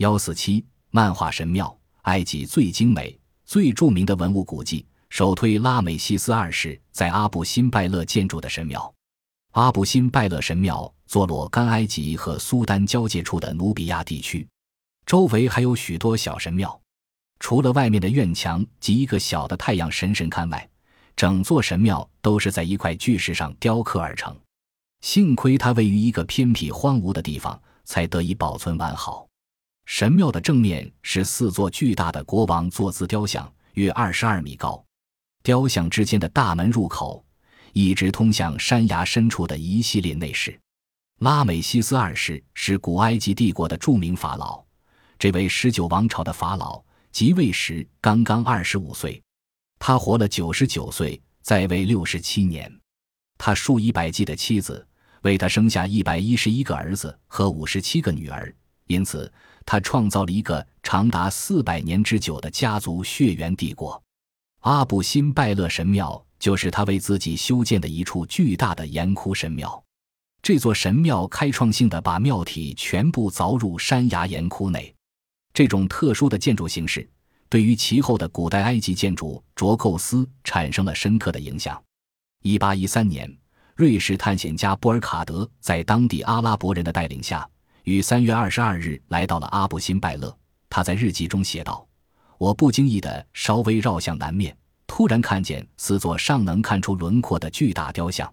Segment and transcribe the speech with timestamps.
[0.00, 8.90] 幺四七漫画神庙，埃及最精美、最著名的文物古迹，首推拉美西斯二世在阿布辛拜勒建筑的神庙。
[9.50, 14.48] 阿布辛拜勒神庙坐落干埃及和苏丹交界处的努比亚地区，
[15.04, 16.80] 周围还有许多小神庙。
[17.38, 20.66] 除了外面的院墙及一个小的太阳神神龛外，
[21.14, 24.34] 整座神庙都是在一块巨石上雕刻而成。
[25.02, 29.26] 幸亏它位于一个偏僻荒芜的地方，才得以保存完好。
[29.92, 34.82] 神庙的正面是四座巨大的国王坐姿雕像，约二十二米高。
[35.42, 37.24] 雕像之间的大门入口
[37.72, 40.56] 一直通向山崖深处的一系列内室。
[41.18, 44.64] 拉美西斯二世是古埃及帝国的著名法老，
[45.18, 49.20] 这位十九王朝的法老即位时刚刚二十五岁，
[49.80, 52.72] 他活了九十九岁，在位六十七年。
[53.36, 54.86] 他数以百计的妻子。
[55.22, 58.54] 为他生下一百一十一个儿子和五十七个女儿，
[58.90, 59.32] 因此
[59.64, 64.02] 他创造了一个长达四百年之久的家族血缘帝国。
[64.62, 69.80] 阿布辛拜勒神庙就是他为自己修建的一处巨大的岩窟神庙。
[70.42, 74.92] 这座神庙开创性的把庙体全部凿入山崖岩窟内，
[75.54, 77.08] 这种特殊的建筑形式
[77.48, 81.80] 对于其后的古代埃及建筑着构思产生了深刻的影响。
[82.42, 83.32] 一八一三年。
[83.76, 87.48] 瑞士探险家布尔卡德在当地阿拉伯人的带领下，
[87.84, 90.36] 于三月二十二日来到了阿布辛拜勒。
[90.68, 91.86] 他在日记中写道
[92.38, 94.56] ：“我不经意地稍微绕向南面，
[94.86, 98.32] 突然看见四座尚能看出轮廓的巨大雕像，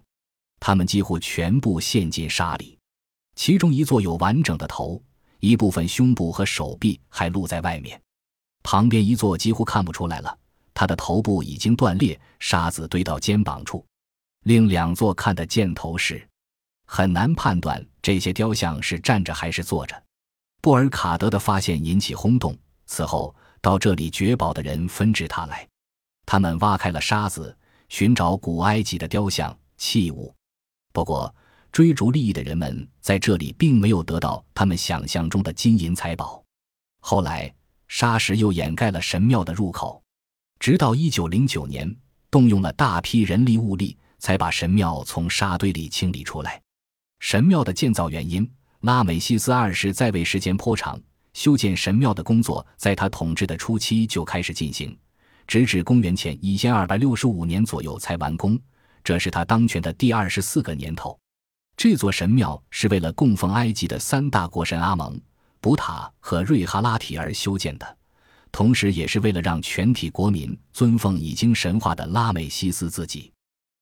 [0.59, 2.77] 它们几乎全部陷进沙里。
[3.35, 5.01] 其中一座有完整的头，
[5.39, 7.97] 一部分胸部和手臂还露在外面；
[8.63, 10.37] 旁边一座几乎看不出来了，
[10.73, 13.83] 它的头部已经断裂，沙子堆到肩膀处。”
[14.45, 16.25] 另两座看得见头时，
[16.87, 20.01] 很难判断这些雕像是站着还是坐着。
[20.61, 25.67] 布尔卡德的发现引起轰动，此后到这里掘宝的人纷至沓来，
[26.25, 27.55] 他们挖开了沙子，
[27.89, 30.33] 寻找古埃及的雕像器物。
[30.93, 31.33] 不过，
[31.71, 36.43] 追逐利益的人们在这里并没有得到他们想象中的金银财宝。
[37.01, 37.53] 后来，
[37.87, 40.01] 沙石又掩盖了神庙的入口，
[40.59, 41.95] 直到一九零九年，
[42.31, 43.97] 动用了大批人力物力。
[44.19, 46.59] 才把神庙从沙堆里清理出来。
[47.19, 48.49] 神庙的建造原因：
[48.81, 50.99] 拉美西斯二世在位时间颇长，
[51.33, 54.97] 修建神庙的工作在他统治的初期就开始进行，
[55.45, 58.59] 直至公元前一千二百六十五年左右才完工。
[59.03, 61.17] 这是他当权的第二十四个年头。
[61.75, 65.19] 这座神庙是为了供奉埃及的三大国神阿蒙、
[65.61, 67.97] 卜塔和瑞哈拉提而修建的，
[68.51, 73.31] 同时也是为了让全体国民尊奉已经神化的拉美西斯自己。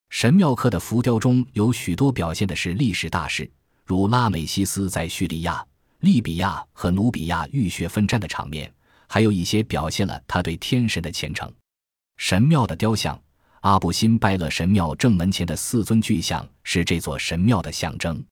[0.08, 3.50] 神庙刻的浮雕中有许多表现的是历史大事，
[3.84, 5.64] 如拉美西斯在叙利亚、
[6.00, 8.72] 利比亚和努比亚浴血奋战的场面，
[9.08, 11.50] 还有一些表现了他对天神的虔诚。
[12.16, 13.20] 神庙的雕像，
[13.60, 18.24] 阿布辛拜勒神庙正门前的四尊巨像是这座神庙的象征。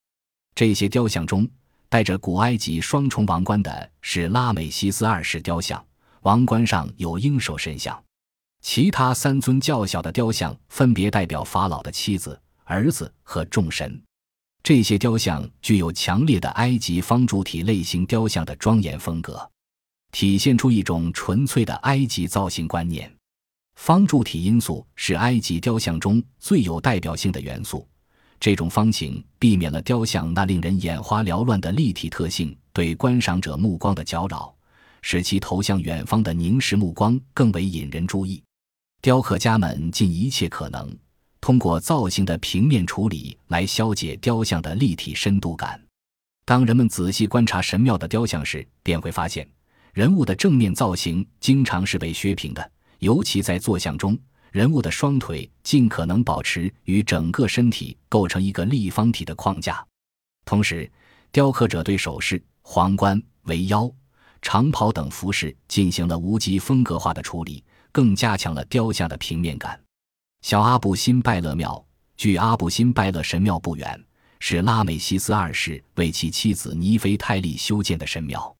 [0.55, 1.47] 这些雕像中，
[1.89, 5.85] 戴着古埃及双重王冠的是拉美西斯二世雕像，
[6.21, 8.01] 王冠上有鹰首神像。
[8.67, 14.01] 其他三尊较小的雕像分别代表法老的妻子、儿子和众神。
[14.63, 19.47] 这些雕像具有强烈的埃及方柱体类型雕像的庄严风格，
[20.11, 23.09] 体现出一种纯粹的埃及造型观念。
[23.75, 27.87] 方柱体因素是埃及雕像中最有代表性的元素。
[28.39, 34.51] 这种方形避免了雕像那令人眼花缭乱的立体特性对观赏者目光的搅扰，
[35.03, 38.41] 使其投向远方的凝视目光更为引人注意。
[39.05, 40.91] 雕刻家们尽一切可能，
[41.39, 45.79] 通过造型的平面处理来消解雕像的立体深度感。
[46.43, 49.47] 当人们仔细观察神庙的雕像时，便会发现，
[49.93, 54.17] 人物的正面造型经常是被削平的，尤其在坐像中，
[54.51, 59.85] 人物的双腿尽可能保持与整个身体构成一个立方体的框架。
[60.45, 60.91] 同时，
[61.31, 63.87] 雕刻者对首饰、皇冠、围腰、
[64.41, 67.63] 长袍等服饰进行了无极风格化的处理。
[67.95, 69.81] 更加强了雕像的平面感。
[70.41, 71.81] 小阿布辛拜勒庙
[72.17, 73.97] 距阿布辛拜勒神庙不远，
[74.41, 78.53] 是拉美西斯二世为其妻子尼菲泰利修建的神庙。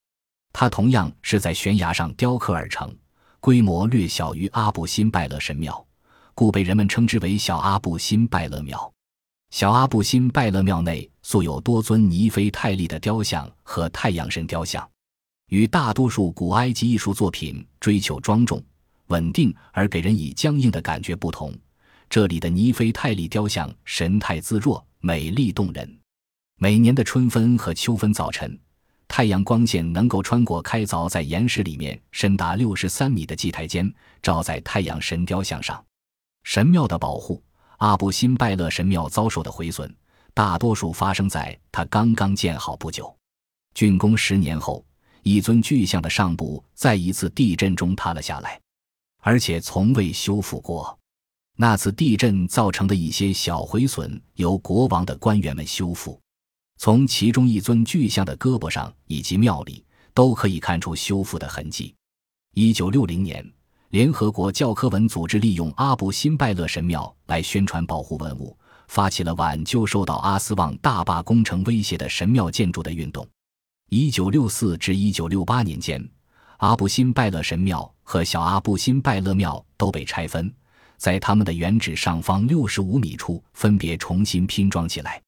[0.53, 2.95] 它同样是在悬崖上雕刻而成，
[3.41, 5.85] 规模略小于阿布辛拜勒神庙，
[6.33, 8.89] 故被人们称之为小阿布辛拜勒庙。
[9.49, 14.89] 小阿布辛拜勒庙内素有多尊尼菲泰利的雕像和太阳神雕像，
[15.49, 18.63] 与大多数古埃及艺术作品追求庄重。
[19.07, 21.53] 稳定而给人以僵硬的感觉不同，
[22.09, 25.99] 这里的尼菲泰利雕像神态自若、美丽动人。
[26.57, 28.57] 每年的春分和秋分早晨，
[29.07, 35.83] 太阳光线能够穿过开凿在岩石里面深达六十三米的祭台间，照在太阳神雕像上。
[36.43, 37.43] 神庙的保护，
[37.77, 39.93] 阿布辛拜勒神庙遭受的毁损，
[40.33, 43.15] 大多数发生在它刚刚建好不久。
[43.75, 44.85] 竣工十年后，
[45.23, 48.59] 一尊巨像的上部在一次地震中塌了下来，
[49.25, 50.97] 而且从未修复过。
[51.57, 56.19] 那次地震造成的一些小毁损，由国王的官员们修复。
[56.77, 59.83] 从其中一尊巨像的胳膊上以及庙里，
[60.13, 61.95] 都可以看出修复的痕迹。
[62.53, 63.43] 一九六零年，
[63.89, 68.55] 联合国教科文组织利用阿布辛拜勒神庙来宣传保护文物，
[68.89, 73.27] 发起了挽救受到阿斯旺大坝工程威胁的神庙建筑的运动。
[73.89, 76.07] 一九六四至一九六八年间，
[76.57, 80.53] 阿布辛拜勒神庙和小阿布辛拜勒庙都被拆分，
[80.97, 85.21] 在它们的原址上方六十五米处分别重新拼装起来。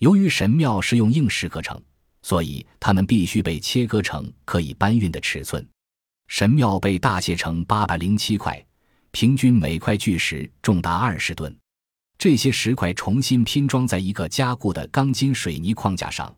[0.00, 1.80] 由于神庙是用硬石刻成，
[2.22, 5.66] 所以它们必须被切割成可以搬运的尺寸。
[6.26, 8.62] 神庙被大卸成八百零七块，
[9.12, 11.54] 平均每块巨石重达二十吨。
[12.18, 16.34] 这些石块重新拼装在一个加固的钢筋水泥框架上，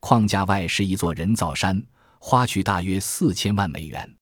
[0.00, 1.82] 框架外是一座人造山，
[2.26, 4.16] 花去大约四千万美元。